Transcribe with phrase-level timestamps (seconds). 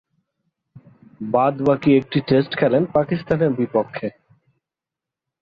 [1.27, 4.07] বাদ-বাকী একটি টেস্ট খেলেন পাকিস্তানের বিপক্ষে।